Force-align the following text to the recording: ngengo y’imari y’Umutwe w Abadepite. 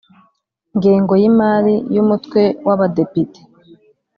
ngengo 0.77 1.13
y’imari 1.21 1.75
y’Umutwe 1.95 2.41
w 2.67 2.69
Abadepite. 2.75 3.39